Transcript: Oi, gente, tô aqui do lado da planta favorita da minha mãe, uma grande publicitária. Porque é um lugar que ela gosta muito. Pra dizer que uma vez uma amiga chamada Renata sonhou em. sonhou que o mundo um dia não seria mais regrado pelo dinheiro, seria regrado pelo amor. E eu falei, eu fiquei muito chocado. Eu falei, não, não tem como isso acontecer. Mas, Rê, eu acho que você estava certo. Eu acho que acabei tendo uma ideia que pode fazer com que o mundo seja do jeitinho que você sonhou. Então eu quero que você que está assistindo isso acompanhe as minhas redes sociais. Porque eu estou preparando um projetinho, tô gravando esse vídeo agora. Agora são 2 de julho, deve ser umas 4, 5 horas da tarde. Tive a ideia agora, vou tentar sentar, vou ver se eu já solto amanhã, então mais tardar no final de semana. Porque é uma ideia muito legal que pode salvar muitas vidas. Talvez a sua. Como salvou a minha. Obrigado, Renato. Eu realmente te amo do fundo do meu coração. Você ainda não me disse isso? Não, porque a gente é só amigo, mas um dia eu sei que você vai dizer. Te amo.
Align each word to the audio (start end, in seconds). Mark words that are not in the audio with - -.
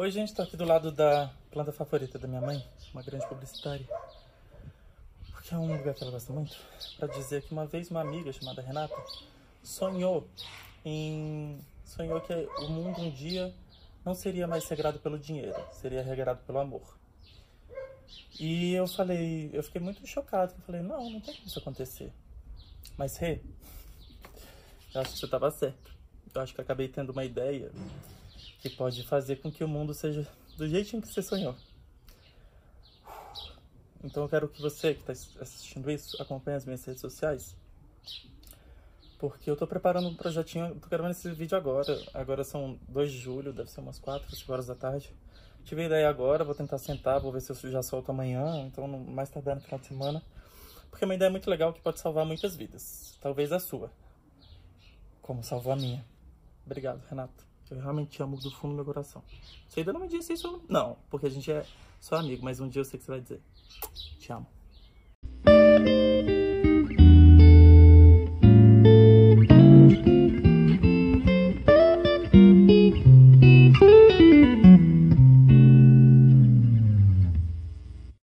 Oi, 0.00 0.10
gente, 0.10 0.32
tô 0.32 0.40
aqui 0.40 0.56
do 0.56 0.64
lado 0.64 0.90
da 0.90 1.30
planta 1.50 1.72
favorita 1.72 2.18
da 2.18 2.26
minha 2.26 2.40
mãe, 2.40 2.66
uma 2.90 3.02
grande 3.02 3.28
publicitária. 3.28 3.86
Porque 5.30 5.52
é 5.52 5.58
um 5.58 5.76
lugar 5.76 5.92
que 5.92 6.02
ela 6.02 6.10
gosta 6.10 6.32
muito. 6.32 6.56
Pra 6.96 7.06
dizer 7.06 7.42
que 7.42 7.52
uma 7.52 7.66
vez 7.66 7.90
uma 7.90 8.00
amiga 8.00 8.32
chamada 8.32 8.62
Renata 8.62 8.96
sonhou 9.62 10.26
em. 10.86 11.60
sonhou 11.84 12.18
que 12.22 12.32
o 12.32 12.68
mundo 12.70 12.98
um 12.98 13.10
dia 13.10 13.54
não 14.02 14.14
seria 14.14 14.46
mais 14.46 14.66
regrado 14.66 14.98
pelo 15.00 15.18
dinheiro, 15.18 15.62
seria 15.70 16.02
regrado 16.02 16.40
pelo 16.46 16.60
amor. 16.60 16.96
E 18.38 18.72
eu 18.72 18.88
falei, 18.88 19.50
eu 19.52 19.62
fiquei 19.62 19.82
muito 19.82 20.06
chocado. 20.06 20.54
Eu 20.56 20.62
falei, 20.62 20.80
não, 20.80 21.10
não 21.10 21.20
tem 21.20 21.34
como 21.34 21.46
isso 21.46 21.58
acontecer. 21.58 22.10
Mas, 22.96 23.18
Rê, 23.18 23.42
eu 24.94 25.02
acho 25.02 25.12
que 25.12 25.18
você 25.18 25.26
estava 25.26 25.50
certo. 25.50 25.94
Eu 26.34 26.40
acho 26.40 26.54
que 26.54 26.60
acabei 26.62 26.88
tendo 26.88 27.12
uma 27.12 27.22
ideia 27.22 27.70
que 28.60 28.68
pode 28.70 29.02
fazer 29.04 29.36
com 29.36 29.50
que 29.50 29.64
o 29.64 29.68
mundo 29.68 29.94
seja 29.94 30.26
do 30.56 30.68
jeitinho 30.68 31.00
que 31.00 31.08
você 31.08 31.22
sonhou. 31.22 31.56
Então 34.02 34.22
eu 34.22 34.28
quero 34.28 34.48
que 34.48 34.60
você 34.60 34.94
que 34.94 35.00
está 35.00 35.42
assistindo 35.42 35.90
isso 35.90 36.20
acompanhe 36.20 36.56
as 36.56 36.64
minhas 36.64 36.84
redes 36.84 37.00
sociais. 37.00 37.56
Porque 39.18 39.50
eu 39.50 39.54
estou 39.54 39.68
preparando 39.68 40.08
um 40.08 40.14
projetinho, 40.14 40.74
tô 40.76 40.88
gravando 40.88 41.12
esse 41.12 41.30
vídeo 41.32 41.56
agora. 41.56 41.98
Agora 42.14 42.42
são 42.42 42.78
2 42.88 43.10
de 43.10 43.18
julho, 43.18 43.52
deve 43.52 43.70
ser 43.70 43.80
umas 43.80 43.98
4, 43.98 44.34
5 44.34 44.52
horas 44.52 44.66
da 44.66 44.74
tarde. 44.74 45.14
Tive 45.64 45.82
a 45.82 45.86
ideia 45.86 46.08
agora, 46.08 46.42
vou 46.42 46.54
tentar 46.54 46.78
sentar, 46.78 47.20
vou 47.20 47.30
ver 47.30 47.42
se 47.42 47.50
eu 47.50 47.70
já 47.70 47.82
solto 47.82 48.10
amanhã, 48.10 48.62
então 48.66 48.88
mais 48.88 49.28
tardar 49.28 49.56
no 49.56 49.60
final 49.60 49.78
de 49.78 49.86
semana. 49.86 50.22
Porque 50.88 51.04
é 51.04 51.06
uma 51.06 51.14
ideia 51.14 51.30
muito 51.30 51.50
legal 51.50 51.72
que 51.72 51.80
pode 51.80 52.00
salvar 52.00 52.24
muitas 52.24 52.56
vidas. 52.56 53.18
Talvez 53.20 53.52
a 53.52 53.60
sua. 53.60 53.92
Como 55.20 55.44
salvou 55.44 55.72
a 55.74 55.76
minha. 55.76 56.04
Obrigado, 56.64 57.02
Renato. 57.08 57.49
Eu 57.70 57.80
realmente 57.80 58.10
te 58.10 58.22
amo 58.22 58.36
do 58.36 58.50
fundo 58.50 58.72
do 58.72 58.76
meu 58.76 58.84
coração. 58.84 59.22
Você 59.68 59.80
ainda 59.80 59.92
não 59.92 60.00
me 60.00 60.08
disse 60.08 60.32
isso? 60.32 60.62
Não, 60.68 60.96
porque 61.08 61.26
a 61.26 61.30
gente 61.30 61.50
é 61.50 61.64
só 62.00 62.16
amigo, 62.16 62.44
mas 62.44 62.60
um 62.60 62.68
dia 62.68 62.80
eu 62.80 62.84
sei 62.84 62.98
que 62.98 63.04
você 63.04 63.12
vai 63.12 63.20
dizer. 63.20 63.40
Te 64.18 64.32
amo. 64.32 64.46